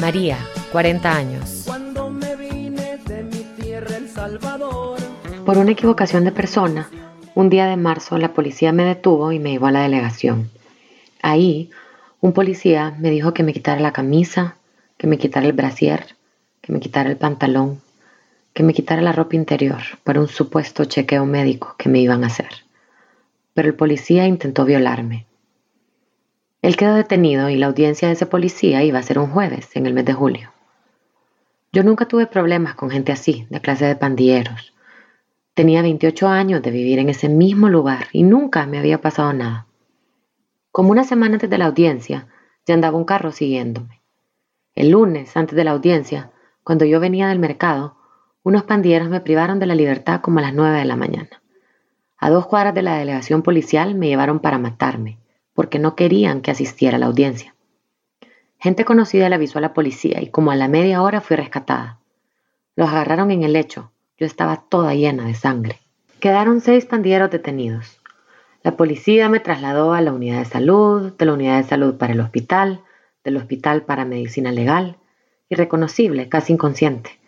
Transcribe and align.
María, 0.00 0.38
40 0.72 1.14
años. 1.14 1.64
Cuando 1.66 2.08
me 2.08 2.34
vine 2.34 2.96
de 3.06 3.22
mi 3.22 3.44
tierra, 3.60 3.98
El 3.98 4.08
Salvador. 4.08 4.98
Por 5.44 5.58
una 5.58 5.72
equivocación 5.72 6.24
de 6.24 6.32
persona, 6.32 6.88
un 7.34 7.50
día 7.50 7.66
de 7.66 7.76
marzo 7.76 8.16
la 8.16 8.32
policía 8.32 8.72
me 8.72 8.84
detuvo 8.84 9.30
y 9.30 9.38
me 9.38 9.50
llevó 9.50 9.66
a 9.66 9.72
la 9.72 9.82
delegación. 9.82 10.50
Ahí, 11.20 11.70
un 12.22 12.32
policía 12.32 12.96
me 12.98 13.10
dijo 13.10 13.34
que 13.34 13.42
me 13.42 13.52
quitara 13.52 13.78
la 13.78 13.92
camisa, 13.92 14.56
que 14.96 15.06
me 15.06 15.18
quitara 15.18 15.46
el 15.46 15.52
brasier, 15.52 16.16
que 16.62 16.72
me 16.72 16.80
quitara 16.80 17.10
el 17.10 17.18
pantalón, 17.18 17.82
que 18.54 18.62
me 18.62 18.72
quitara 18.72 19.02
la 19.02 19.12
ropa 19.12 19.36
interior 19.36 19.82
para 20.02 20.20
un 20.20 20.28
supuesto 20.28 20.86
chequeo 20.86 21.26
médico 21.26 21.74
que 21.76 21.90
me 21.90 22.00
iban 22.00 22.24
a 22.24 22.28
hacer. 22.28 22.64
Pero 23.52 23.68
el 23.68 23.74
policía 23.74 24.26
intentó 24.26 24.64
violarme. 24.64 25.26
Él 26.62 26.76
quedó 26.76 26.94
detenido 26.94 27.48
y 27.48 27.56
la 27.56 27.66
audiencia 27.66 28.08
de 28.08 28.14
ese 28.14 28.26
policía 28.26 28.84
iba 28.84 28.98
a 28.98 29.02
ser 29.02 29.18
un 29.18 29.30
jueves 29.30 29.74
en 29.76 29.86
el 29.86 29.94
mes 29.94 30.04
de 30.04 30.12
julio. 30.12 30.52
Yo 31.72 31.82
nunca 31.82 32.06
tuve 32.06 32.26
problemas 32.26 32.74
con 32.74 32.90
gente 32.90 33.12
así, 33.12 33.46
de 33.48 33.60
clase 33.60 33.86
de 33.86 33.96
pandilleros. 33.96 34.74
Tenía 35.54 35.80
28 35.80 36.28
años 36.28 36.60
de 36.60 36.70
vivir 36.70 36.98
en 36.98 37.08
ese 37.08 37.30
mismo 37.30 37.70
lugar 37.70 38.08
y 38.12 38.24
nunca 38.24 38.66
me 38.66 38.78
había 38.78 39.00
pasado 39.00 39.32
nada. 39.32 39.66
Como 40.70 40.90
una 40.90 41.04
semana 41.04 41.34
antes 41.34 41.48
de 41.48 41.56
la 41.56 41.66
audiencia, 41.66 42.28
ya 42.66 42.74
andaba 42.74 42.98
un 42.98 43.04
carro 43.04 43.32
siguiéndome. 43.32 44.02
El 44.74 44.90
lunes, 44.90 45.36
antes 45.38 45.56
de 45.56 45.64
la 45.64 45.70
audiencia, 45.70 46.30
cuando 46.62 46.84
yo 46.84 47.00
venía 47.00 47.28
del 47.28 47.38
mercado, 47.38 47.96
unos 48.42 48.64
pandilleros 48.64 49.08
me 49.08 49.20
privaron 49.20 49.58
de 49.60 49.66
la 49.66 49.74
libertad 49.74 50.20
como 50.20 50.40
a 50.40 50.42
las 50.42 50.52
9 50.52 50.78
de 50.78 50.84
la 50.84 50.96
mañana. 50.96 51.42
A 52.18 52.28
dos 52.28 52.46
cuadras 52.46 52.74
de 52.74 52.82
la 52.82 52.98
delegación 52.98 53.42
policial 53.42 53.94
me 53.94 54.08
llevaron 54.08 54.40
para 54.40 54.58
matarme 54.58 55.19
porque 55.60 55.78
no 55.78 55.94
querían 55.94 56.40
que 56.40 56.50
asistiera 56.50 56.96
a 56.96 56.98
la 56.98 57.04
audiencia. 57.04 57.54
Gente 58.58 58.86
conocida 58.86 59.28
la 59.28 59.36
avisó 59.36 59.58
a 59.58 59.60
la 59.60 59.74
policía 59.74 60.22
y 60.22 60.28
como 60.28 60.52
a 60.52 60.56
la 60.56 60.68
media 60.68 61.02
hora 61.02 61.20
fui 61.20 61.36
rescatada. 61.36 61.98
Los 62.76 62.88
agarraron 62.88 63.30
en 63.30 63.42
el 63.42 63.52
lecho. 63.52 63.92
Yo 64.16 64.24
estaba 64.24 64.64
toda 64.70 64.94
llena 64.94 65.26
de 65.26 65.34
sangre. 65.34 65.78
Quedaron 66.18 66.62
seis 66.62 66.86
pandilleros 66.86 67.30
detenidos. 67.30 68.00
La 68.62 68.78
policía 68.78 69.28
me 69.28 69.38
trasladó 69.38 69.92
a 69.92 70.00
la 70.00 70.14
unidad 70.14 70.38
de 70.38 70.46
salud, 70.46 71.12
de 71.12 71.26
la 71.26 71.34
unidad 71.34 71.58
de 71.58 71.68
salud 71.68 71.96
para 71.96 72.14
el 72.14 72.20
hospital, 72.20 72.80
del 73.22 73.36
hospital 73.36 73.82
para 73.82 74.06
medicina 74.06 74.52
legal, 74.52 74.96
irreconocible, 75.50 76.30
casi 76.30 76.54
inconsciente. 76.54 77.20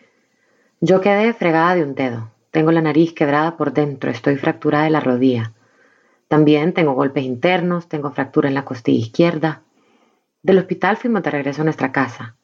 Yo 0.81 1.03
quedé 1.03 1.35
fregada 1.35 1.75
de 1.75 1.83
un 1.83 1.95
dedo. 1.95 2.31
Tengo 2.51 2.73
la 2.73 2.81
nariz 2.81 3.13
quebrada 3.13 3.59
por 3.59 3.75
dentro, 3.75 4.11
estoy 4.11 4.37
fracturada 4.37 4.85
de 4.85 4.91
la 4.91 5.01
rodilla. 5.01 5.53
También 6.33 6.73
tengo 6.73 6.95
golpes 6.95 7.25
internos, 7.25 7.91
tengo 7.91 8.11
fractura 8.11 8.49
en 8.49 8.55
la 8.55 8.65
costilla 8.65 8.99
izquierda. 8.99 9.61
Del 10.43 10.57
hospital 10.57 10.97
fuimos 10.97 11.23
de 11.23 11.31
regreso 11.31 11.61
a 11.61 11.65
nuestra 11.65 11.93
casa. 11.93 12.37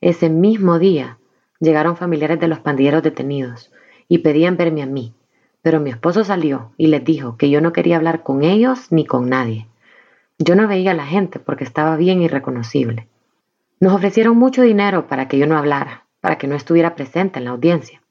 Ese 0.00 0.28
mismo 0.28 0.78
día 0.78 1.18
llegaron 1.58 1.96
familiares 1.96 2.38
de 2.38 2.46
los 2.46 2.60
pandilleros 2.60 3.02
detenidos 3.02 3.72
y 4.06 4.18
pedían 4.18 4.56
verme 4.56 4.84
a 4.84 4.86
mí, 4.86 5.12
pero 5.60 5.80
mi 5.80 5.90
esposo 5.90 6.22
salió 6.22 6.70
y 6.76 6.86
les 6.86 7.04
dijo 7.04 7.36
que 7.36 7.50
yo 7.50 7.60
no 7.60 7.72
quería 7.72 7.96
hablar 7.96 8.22
con 8.22 8.44
ellos 8.44 8.92
ni 8.92 9.04
con 9.04 9.28
nadie. 9.28 9.66
Yo 10.38 10.54
no 10.54 10.68
veía 10.68 10.92
a 10.92 10.94
la 10.94 11.06
gente 11.06 11.40
porque 11.40 11.64
estaba 11.64 11.96
bien 11.96 12.22
irreconocible. 12.22 13.08
Nos 13.80 13.92
ofrecieron 13.92 14.36
mucho 14.36 14.62
dinero 14.62 15.08
para 15.08 15.26
que 15.26 15.38
yo 15.38 15.48
no 15.48 15.58
hablara, 15.58 16.06
para 16.20 16.38
que 16.38 16.46
no 16.46 16.54
estuviera 16.54 16.94
presente 16.94 17.40
en 17.40 17.46
la 17.46 17.50
audiencia. 17.50 18.02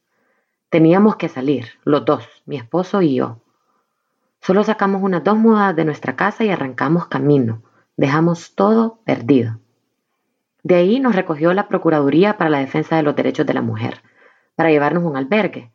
Teníamos 0.68 1.16
que 1.16 1.30
salir, 1.30 1.68
los 1.84 2.04
dos, 2.04 2.28
mi 2.44 2.58
esposo 2.58 3.00
y 3.00 3.14
yo. 3.14 3.38
Solo 4.44 4.64
sacamos 4.64 5.02
unas 5.02 5.22
dos 5.22 5.38
mudadas 5.38 5.76
de 5.76 5.84
nuestra 5.84 6.16
casa 6.16 6.42
y 6.42 6.50
arrancamos 6.50 7.06
camino. 7.06 7.62
Dejamos 7.96 8.56
todo 8.56 8.98
perdido. 9.04 9.60
De 10.64 10.74
ahí 10.74 10.98
nos 10.98 11.14
recogió 11.14 11.54
la 11.54 11.68
Procuraduría 11.68 12.36
para 12.38 12.50
la 12.50 12.58
Defensa 12.58 12.96
de 12.96 13.04
los 13.04 13.14
Derechos 13.14 13.46
de 13.46 13.54
la 13.54 13.62
Mujer, 13.62 14.02
para 14.56 14.70
llevarnos 14.70 15.04
a 15.04 15.06
un 15.06 15.16
albergue. 15.16 15.70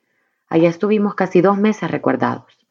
Allá 0.50 0.68
estuvimos 0.68 1.16
casi 1.16 1.40
dos 1.40 1.58
meses 1.58 1.90
recuerdados. 1.90 2.68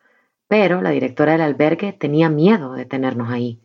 Pero 0.49 0.83
la 0.83 0.91
directora 0.91 1.33
del 1.33 1.41
albergue 1.41 1.95
tenía 1.95 2.29
miedo 2.29 2.75
de 2.75 2.85
tenernos 2.85 3.31
ahí, 3.31 3.59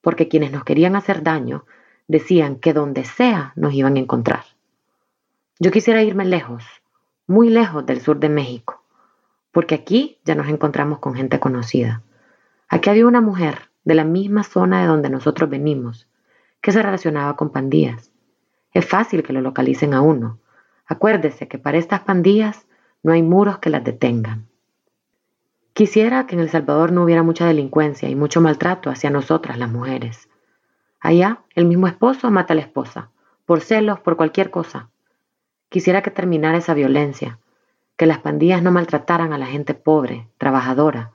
porque 0.00 0.26
quienes 0.26 0.50
nos 0.50 0.64
querían 0.64 0.96
hacer 0.96 1.22
daño 1.22 1.64
decían 2.08 2.56
que 2.56 2.72
donde 2.72 3.04
sea 3.04 3.52
nos 3.54 3.72
iban 3.72 3.94
a 3.94 4.00
encontrar. 4.00 4.42
Yo 5.60 5.70
quisiera 5.70 6.02
irme 6.02 6.24
lejos, 6.24 6.64
muy 7.28 7.50
lejos 7.50 7.86
del 7.86 8.00
sur 8.00 8.18
de 8.18 8.28
México, 8.28 8.77
porque 9.58 9.74
aquí 9.74 10.20
ya 10.24 10.36
nos 10.36 10.46
encontramos 10.46 11.00
con 11.00 11.16
gente 11.16 11.40
conocida. 11.40 12.04
Aquí 12.68 12.90
había 12.90 13.08
una 13.08 13.20
mujer 13.20 13.70
de 13.82 13.96
la 13.96 14.04
misma 14.04 14.44
zona 14.44 14.80
de 14.80 14.86
donde 14.86 15.10
nosotros 15.10 15.50
venimos, 15.50 16.06
que 16.60 16.70
se 16.70 16.80
relacionaba 16.80 17.34
con 17.34 17.50
pandillas. 17.50 18.12
Es 18.72 18.86
fácil 18.86 19.24
que 19.24 19.32
lo 19.32 19.40
localicen 19.40 19.94
a 19.94 20.00
uno. 20.00 20.38
Acuérdese 20.86 21.48
que 21.48 21.58
para 21.58 21.76
estas 21.76 22.02
pandillas 22.02 22.68
no 23.02 23.12
hay 23.12 23.24
muros 23.24 23.58
que 23.58 23.68
las 23.68 23.82
detengan. 23.82 24.46
Quisiera 25.72 26.28
que 26.28 26.36
en 26.36 26.42
El 26.42 26.50
Salvador 26.50 26.92
no 26.92 27.02
hubiera 27.02 27.24
mucha 27.24 27.44
delincuencia 27.44 28.08
y 28.08 28.14
mucho 28.14 28.40
maltrato 28.40 28.90
hacia 28.90 29.10
nosotras 29.10 29.58
las 29.58 29.72
mujeres. 29.72 30.28
Allá, 31.00 31.42
el 31.56 31.64
mismo 31.64 31.88
esposo 31.88 32.30
mata 32.30 32.52
a 32.52 32.54
la 32.54 32.62
esposa, 32.62 33.10
por 33.44 33.60
celos, 33.60 33.98
por 33.98 34.16
cualquier 34.16 34.52
cosa. 34.52 34.90
Quisiera 35.68 36.00
que 36.02 36.12
terminara 36.12 36.58
esa 36.58 36.74
violencia, 36.74 37.40
que 37.98 38.06
las 38.06 38.20
pandillas 38.20 38.62
no 38.62 38.70
maltrataran 38.70 39.32
a 39.32 39.38
la 39.38 39.46
gente 39.46 39.74
pobre, 39.74 40.28
trabajadora, 40.38 41.14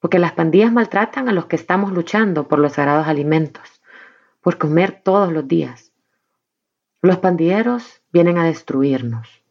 porque 0.00 0.18
las 0.18 0.32
pandillas 0.32 0.72
maltratan 0.72 1.28
a 1.28 1.32
los 1.32 1.46
que 1.46 1.54
estamos 1.54 1.92
luchando 1.92 2.48
por 2.48 2.58
los 2.58 2.72
sagrados 2.72 3.06
alimentos, 3.06 3.80
por 4.40 4.58
comer 4.58 5.00
todos 5.04 5.32
los 5.32 5.46
días. 5.46 5.92
Los 7.00 7.18
pandilleros 7.18 8.02
vienen 8.12 8.38
a 8.38 8.44
destruirnos. 8.44 9.44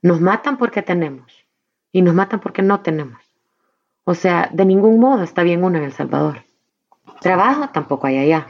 Nos 0.00 0.22
matan 0.22 0.56
porque 0.56 0.80
tenemos 0.80 1.46
y 1.92 2.00
nos 2.00 2.14
matan 2.14 2.40
porque 2.40 2.62
no 2.62 2.80
tenemos. 2.80 3.22
O 4.04 4.14
sea, 4.14 4.48
de 4.52 4.64
ningún 4.64 4.98
modo 4.98 5.22
está 5.22 5.42
bien 5.42 5.62
uno 5.62 5.76
en 5.76 5.84
El 5.84 5.92
Salvador. 5.92 6.44
Trabajo 7.20 7.68
tampoco 7.68 8.06
hay 8.06 8.16
allá. 8.16 8.48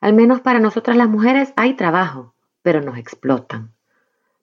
Al 0.00 0.12
menos 0.12 0.40
para 0.40 0.60
nosotras 0.60 0.96
las 0.96 1.08
mujeres 1.08 1.52
hay 1.56 1.74
trabajo, 1.74 2.36
pero 2.62 2.80
nos 2.80 2.96
explotan. 2.96 3.74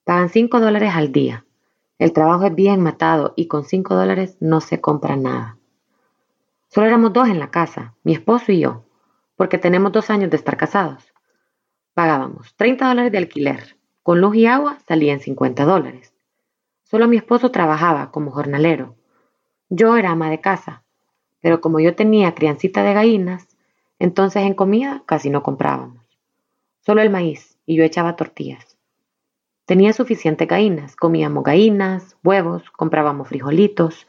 Pagan 0.03 0.27
5 0.27 0.59
dólares 0.59 0.91
al 0.93 1.13
día 1.13 1.45
el 2.01 2.13
trabajo 2.13 2.47
es 2.47 2.55
bien 2.55 2.81
matado 2.81 3.33
y 3.35 3.45
con 3.45 3.63
cinco 3.63 3.93
dólares 3.93 4.35
no 4.39 4.59
se 4.59 4.81
compra 4.81 5.15
nada. 5.15 5.59
Solo 6.67 6.87
éramos 6.87 7.13
dos 7.13 7.29
en 7.29 7.37
la 7.37 7.51
casa, 7.51 7.93
mi 8.03 8.13
esposo 8.13 8.51
y 8.51 8.61
yo, 8.61 8.85
porque 9.35 9.59
tenemos 9.59 9.91
dos 9.91 10.09
años 10.09 10.31
de 10.31 10.37
estar 10.37 10.57
casados. 10.57 11.13
Pagábamos 11.93 12.55
30 12.55 12.87
dólares 12.87 13.11
de 13.11 13.19
alquiler. 13.19 13.77
Con 14.01 14.19
luz 14.19 14.35
y 14.35 14.47
agua 14.47 14.79
salían 14.87 15.19
50 15.19 15.63
dólares. 15.63 16.15
Solo 16.81 17.07
mi 17.07 17.17
esposo 17.17 17.51
trabajaba 17.51 18.09
como 18.09 18.31
jornalero. 18.31 18.95
Yo 19.69 19.95
era 19.95 20.09
ama 20.09 20.31
de 20.31 20.41
casa, 20.41 20.83
pero 21.39 21.61
como 21.61 21.79
yo 21.79 21.95
tenía 21.95 22.33
criancita 22.33 22.81
de 22.81 22.95
gallinas, 22.95 23.47
entonces 23.99 24.41
en 24.41 24.55
comida 24.55 25.03
casi 25.05 25.29
no 25.29 25.43
comprábamos. 25.43 26.03
Solo 26.79 27.03
el 27.03 27.11
maíz 27.11 27.59
y 27.67 27.75
yo 27.75 27.83
echaba 27.83 28.15
tortillas. 28.15 28.70
Tenía 29.65 29.93
suficiente 29.93 30.47
gallinas, 30.47 30.95
comíamos 30.95 31.43
gallinas, 31.43 32.17
huevos, 32.23 32.69
comprábamos 32.71 33.27
frijolitos. 33.27 34.07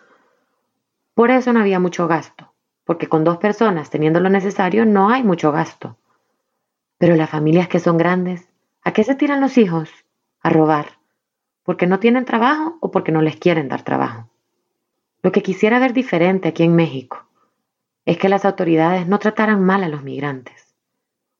Por 1.14 1.30
eso 1.30 1.52
no 1.52 1.60
había 1.60 1.78
mucho 1.78 2.08
gasto, 2.08 2.52
porque 2.84 3.08
con 3.08 3.22
dos 3.22 3.36
personas 3.36 3.90
teniendo 3.90 4.18
lo 4.20 4.30
necesario 4.30 4.86
no 4.86 5.10
hay 5.10 5.22
mucho 5.22 5.52
gasto. 5.52 5.98
Pero 6.98 7.16
las 7.16 7.30
familias 7.30 7.68
que 7.68 7.80
son 7.80 7.98
grandes, 7.98 8.48
¿a 8.82 8.92
qué 8.92 9.04
se 9.04 9.14
tiran 9.14 9.40
los 9.40 9.58
hijos? 9.58 9.90
A 10.40 10.48
robar. 10.48 10.98
¿Porque 11.64 11.86
no 11.86 12.00
tienen 12.00 12.24
trabajo 12.24 12.78
o 12.80 12.90
porque 12.90 13.12
no 13.12 13.22
les 13.22 13.36
quieren 13.36 13.68
dar 13.68 13.82
trabajo? 13.82 14.30
Lo 15.22 15.30
que 15.30 15.42
quisiera 15.42 15.78
ver 15.78 15.92
diferente 15.92 16.48
aquí 16.48 16.64
en 16.64 16.74
México 16.74 17.24
es 18.04 18.18
que 18.18 18.28
las 18.28 18.44
autoridades 18.44 19.06
no 19.06 19.20
trataran 19.20 19.62
mal 19.62 19.84
a 19.84 19.88
los 19.88 20.02
migrantes, 20.02 20.74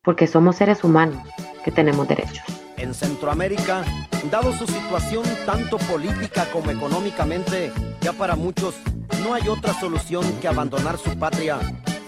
porque 0.02 0.28
somos 0.28 0.56
seres 0.56 0.84
humanos 0.84 1.26
que 1.64 1.72
tenemos 1.72 2.06
derechos 2.06 2.61
en 2.82 2.94
Centroamérica, 2.94 3.84
dado 4.30 4.52
su 4.52 4.66
situación 4.66 5.24
tanto 5.46 5.78
política 5.78 6.46
como 6.52 6.70
económicamente, 6.70 7.72
ya 8.00 8.12
para 8.12 8.34
muchos 8.34 8.74
no 9.22 9.34
hay 9.34 9.48
otra 9.48 9.72
solución 9.78 10.24
que 10.40 10.48
abandonar 10.48 10.98
su 10.98 11.16
patria, 11.16 11.58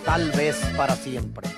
tal 0.05 0.32
vez 0.32 0.56
para 0.76 0.97
siempre. 0.97 1.49